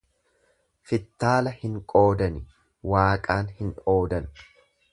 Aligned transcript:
Fittaala 0.91 1.53
hin 1.59 1.75
qoodani 1.93 2.43
waaqaan 2.93 3.53
hin 3.59 3.73
oodan. 3.95 4.31